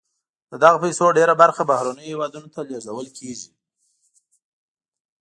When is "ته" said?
2.53-2.59